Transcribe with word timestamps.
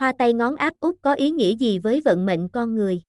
Hoa 0.00 0.12
tay 0.12 0.32
ngón 0.32 0.56
áp 0.56 0.74
út 0.80 0.96
có 1.02 1.14
ý 1.14 1.30
nghĩa 1.30 1.56
gì 1.56 1.78
với 1.78 2.00
vận 2.04 2.26
mệnh 2.26 2.48
con 2.48 2.74
người? 2.74 3.02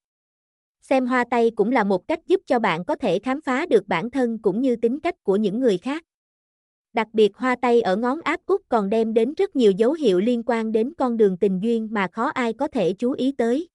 Xem 0.82 1.06
hoa 1.06 1.26
tay 1.32 1.52
cũng 1.56 1.72
là 1.72 1.84
một 1.84 2.08
cách 2.08 2.20
giúp 2.28 2.42
cho 2.46 2.60
bạn 2.60 2.86
có 2.86 2.96
thể 2.96 3.20
khám 3.20 3.42
phá 3.42 3.66
được 3.66 3.88
bản 3.88 4.12
thân 4.12 4.38
cũng 4.42 4.62
như 4.62 4.76
tính 4.76 5.00
cách 5.00 5.24
của 5.24 5.36
những 5.36 5.60
người 5.60 5.78
khác. 5.78 6.04
Đặc 6.94 7.08
biệt 7.14 7.38
hoa 7.38 7.56
tay 7.62 7.82
ở 7.82 7.96
ngón 7.96 8.22
áp 8.22 8.40
út 8.46 8.62
còn 8.70 8.90
đem 8.90 9.14
đến 9.14 9.34
rất 9.34 9.56
nhiều 9.56 9.72
dấu 9.72 9.94
hiệu 9.94 10.20
liên 10.20 10.44
quan 10.46 10.72
đến 10.72 10.94
con 10.98 11.18
đường 11.18 11.38
tình 11.38 11.60
duyên 11.64 11.88
mà 11.92 12.08
khó 12.12 12.28
ai 12.28 12.54
có 12.54 12.68
thể 12.68 12.94
chú 12.94 13.12
ý 13.12 13.32
tới. 13.38 13.70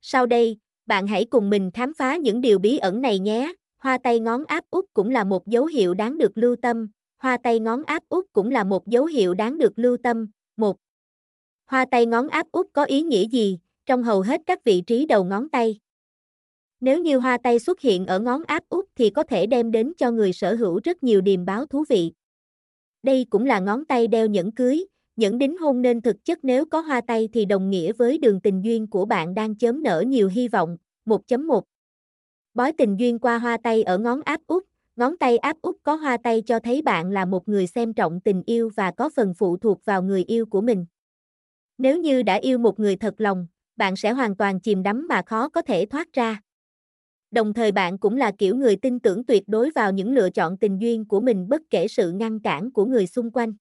Sau 0.00 0.26
đây, 0.26 0.58
bạn 0.86 1.06
hãy 1.06 1.24
cùng 1.24 1.50
mình 1.50 1.70
khám 1.70 1.94
phá 1.94 2.16
những 2.16 2.40
điều 2.40 2.58
bí 2.58 2.78
ẩn 2.78 3.02
này 3.02 3.18
nhé. 3.18 3.52
Hoa 3.78 3.98
tay 3.98 4.20
ngón 4.20 4.44
áp 4.44 4.64
út 4.70 4.84
cũng 4.94 5.10
là 5.10 5.24
một 5.24 5.46
dấu 5.46 5.66
hiệu 5.66 5.94
đáng 5.94 6.18
được 6.18 6.38
lưu 6.38 6.56
tâm. 6.62 6.88
Hoa 7.18 7.36
tay 7.42 7.60
ngón 7.60 7.84
áp 7.84 8.02
út 8.08 8.24
cũng 8.32 8.50
là 8.50 8.64
một 8.64 8.86
dấu 8.86 9.06
hiệu 9.06 9.34
đáng 9.34 9.58
được 9.58 9.72
lưu 9.78 9.96
tâm. 10.02 10.26
Một. 10.56 10.76
Hoa 11.66 11.84
tay 11.90 12.06
ngón 12.06 12.28
áp 12.28 12.46
út 12.52 12.66
có 12.72 12.84
ý 12.84 13.02
nghĩa 13.02 13.28
gì 13.28 13.58
trong 13.86 14.02
hầu 14.02 14.20
hết 14.20 14.40
các 14.46 14.64
vị 14.64 14.80
trí 14.80 15.06
đầu 15.06 15.24
ngón 15.24 15.48
tay? 15.48 15.78
Nếu 16.80 16.98
như 16.98 17.18
hoa 17.18 17.38
tay 17.38 17.58
xuất 17.58 17.80
hiện 17.80 18.06
ở 18.06 18.18
ngón 18.18 18.42
áp 18.44 18.64
út 18.68 18.84
thì 18.96 19.10
có 19.10 19.22
thể 19.22 19.46
đem 19.46 19.70
đến 19.70 19.92
cho 19.96 20.10
người 20.10 20.32
sở 20.32 20.54
hữu 20.54 20.80
rất 20.84 21.02
nhiều 21.02 21.20
điềm 21.20 21.44
báo 21.44 21.66
thú 21.66 21.84
vị. 21.88 22.12
Đây 23.02 23.26
cũng 23.30 23.46
là 23.46 23.60
ngón 23.60 23.84
tay 23.84 24.06
đeo 24.06 24.26
nhẫn 24.26 24.52
cưới, 24.52 24.84
nhẫn 25.16 25.38
đính 25.38 25.58
hôn 25.58 25.82
nên 25.82 26.00
thực 26.00 26.24
chất 26.24 26.38
nếu 26.42 26.66
có 26.66 26.80
hoa 26.80 27.00
tay 27.00 27.28
thì 27.32 27.44
đồng 27.44 27.70
nghĩa 27.70 27.92
với 27.92 28.18
đường 28.18 28.40
tình 28.40 28.64
duyên 28.64 28.86
của 28.86 29.04
bạn 29.04 29.34
đang 29.34 29.56
chớm 29.56 29.82
nở 29.82 30.04
nhiều 30.06 30.28
hy 30.28 30.48
vọng. 30.48 30.76
1.1 31.06 31.60
Bói 32.54 32.72
tình 32.72 32.96
duyên 32.96 33.18
qua 33.18 33.38
hoa 33.38 33.56
tay 33.62 33.82
ở 33.82 33.98
ngón 33.98 34.20
áp 34.22 34.40
út, 34.46 34.64
ngón 34.96 35.16
tay 35.16 35.38
áp 35.38 35.56
út 35.62 35.76
có 35.82 35.94
hoa 35.94 36.16
tay 36.16 36.42
cho 36.42 36.58
thấy 36.58 36.82
bạn 36.82 37.10
là 37.10 37.24
một 37.24 37.48
người 37.48 37.66
xem 37.66 37.94
trọng 37.94 38.20
tình 38.20 38.42
yêu 38.46 38.70
và 38.76 38.90
có 38.90 39.10
phần 39.16 39.34
phụ 39.34 39.56
thuộc 39.56 39.84
vào 39.84 40.02
người 40.02 40.24
yêu 40.24 40.46
của 40.46 40.60
mình. 40.60 40.86
Nếu 41.78 41.98
như 42.00 42.22
đã 42.22 42.34
yêu 42.34 42.58
một 42.58 42.80
người 42.80 42.96
thật 42.96 43.14
lòng, 43.18 43.46
bạn 43.76 43.96
sẽ 43.96 44.12
hoàn 44.12 44.36
toàn 44.36 44.60
chìm 44.60 44.82
đắm 44.82 45.06
mà 45.08 45.22
khó 45.26 45.48
có 45.48 45.62
thể 45.62 45.86
thoát 45.86 46.12
ra. 46.12 46.40
Đồng 47.30 47.54
thời 47.54 47.72
bạn 47.72 47.98
cũng 47.98 48.16
là 48.16 48.32
kiểu 48.38 48.56
người 48.56 48.76
tin 48.76 49.00
tưởng 49.00 49.24
tuyệt 49.24 49.42
đối 49.46 49.70
vào 49.70 49.92
những 49.92 50.12
lựa 50.12 50.30
chọn 50.30 50.56
tình 50.58 50.80
duyên 50.80 51.04
của 51.08 51.20
mình 51.20 51.48
bất 51.48 51.62
kể 51.70 51.88
sự 51.88 52.12
ngăn 52.12 52.40
cản 52.40 52.72
của 52.72 52.84
người 52.84 53.06
xung 53.06 53.30
quanh. 53.30 53.54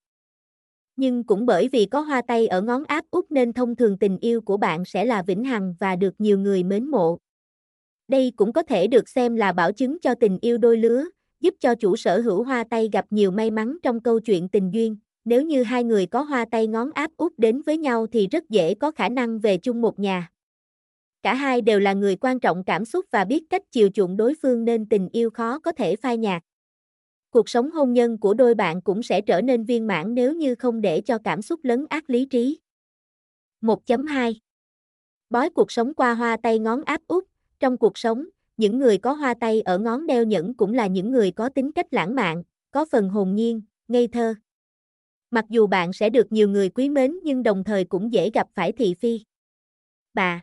Nhưng 0.95 1.23
cũng 1.23 1.45
bởi 1.45 1.69
vì 1.71 1.85
có 1.85 1.99
hoa 1.99 2.21
tay 2.27 2.47
ở 2.47 2.61
ngón 2.61 2.83
áp 2.87 3.05
út 3.11 3.25
nên 3.29 3.53
thông 3.53 3.75
thường 3.75 3.97
tình 3.99 4.17
yêu 4.17 4.41
của 4.41 4.57
bạn 4.57 4.85
sẽ 4.85 5.05
là 5.05 5.21
vĩnh 5.21 5.43
hằng 5.43 5.75
và 5.79 5.95
được 5.95 6.13
nhiều 6.17 6.39
người 6.39 6.63
mến 6.63 6.87
mộ. 6.87 7.17
Đây 8.07 8.33
cũng 8.35 8.53
có 8.53 8.63
thể 8.63 8.87
được 8.87 9.09
xem 9.09 9.35
là 9.35 9.51
bảo 9.51 9.71
chứng 9.71 9.97
cho 10.01 10.15
tình 10.15 10.37
yêu 10.41 10.57
đôi 10.57 10.77
lứa, 10.77 11.05
giúp 11.39 11.53
cho 11.59 11.75
chủ 11.75 11.95
sở 11.95 12.19
hữu 12.21 12.43
hoa 12.43 12.63
tay 12.69 12.89
gặp 12.93 13.05
nhiều 13.09 13.31
may 13.31 13.51
mắn 13.51 13.77
trong 13.83 13.99
câu 13.99 14.19
chuyện 14.19 14.49
tình 14.49 14.73
duyên. 14.73 14.97
Nếu 15.25 15.41
như 15.41 15.63
hai 15.63 15.83
người 15.83 16.05
có 16.05 16.21
hoa 16.21 16.45
tay 16.51 16.67
ngón 16.67 16.91
áp 16.91 17.11
út 17.17 17.33
đến 17.37 17.61
với 17.61 17.77
nhau 17.77 18.07
thì 18.07 18.27
rất 18.27 18.49
dễ 18.49 18.73
có 18.73 18.91
khả 18.91 19.09
năng 19.09 19.39
về 19.39 19.57
chung 19.57 19.81
một 19.81 19.99
nhà. 19.99 20.29
Cả 21.23 21.33
hai 21.33 21.61
đều 21.61 21.79
là 21.79 21.93
người 21.93 22.15
quan 22.15 22.39
trọng 22.39 22.63
cảm 22.63 22.85
xúc 22.85 23.05
và 23.11 23.25
biết 23.25 23.43
cách 23.49 23.61
chiều 23.71 23.89
chuộng 23.93 24.17
đối 24.17 24.33
phương 24.41 24.65
nên 24.65 24.89
tình 24.89 25.09
yêu 25.11 25.29
khó 25.29 25.59
có 25.59 25.71
thể 25.71 25.95
phai 25.95 26.17
nhạt. 26.17 26.43
Cuộc 27.29 27.49
sống 27.49 27.71
hôn 27.71 27.93
nhân 27.93 28.17
của 28.17 28.33
đôi 28.33 28.55
bạn 28.55 28.81
cũng 28.81 29.03
sẽ 29.03 29.21
trở 29.21 29.41
nên 29.41 29.63
viên 29.63 29.87
mãn 29.87 30.15
nếu 30.15 30.33
như 30.33 30.55
không 30.55 30.81
để 30.81 31.01
cho 31.01 31.17
cảm 31.23 31.41
xúc 31.41 31.59
lấn 31.63 31.85
át 31.89 32.09
lý 32.09 32.25
trí. 32.25 32.59
1.2 33.61 34.33
Bói 35.29 35.49
cuộc 35.49 35.71
sống 35.71 35.93
qua 35.93 36.13
hoa 36.13 36.37
tay 36.43 36.59
ngón 36.59 36.83
áp 36.83 37.01
út 37.07 37.23
Trong 37.59 37.77
cuộc 37.77 37.97
sống, 37.97 38.25
những 38.57 38.79
người 38.79 38.97
có 38.97 39.13
hoa 39.13 39.33
tay 39.33 39.61
ở 39.61 39.77
ngón 39.77 40.07
đeo 40.07 40.23
nhẫn 40.23 40.53
cũng 40.53 40.73
là 40.73 40.87
những 40.87 41.11
người 41.11 41.31
có 41.31 41.49
tính 41.49 41.71
cách 41.71 41.93
lãng 41.93 42.15
mạn, 42.15 42.43
có 42.71 42.85
phần 42.91 43.09
hồn 43.09 43.35
nhiên, 43.35 43.61
ngây 43.87 44.07
thơ. 44.07 44.33
Mặc 45.33 45.45
dù 45.49 45.67
bạn 45.67 45.93
sẽ 45.93 46.09
được 46.09 46.31
nhiều 46.31 46.49
người 46.49 46.69
quý 46.69 46.89
mến 46.89 47.19
nhưng 47.23 47.43
đồng 47.43 47.63
thời 47.63 47.85
cũng 47.85 48.13
dễ 48.13 48.29
gặp 48.33 48.47
phải 48.55 48.71
thị 48.71 48.93
phi. 48.93 49.21
Bà 50.13 50.41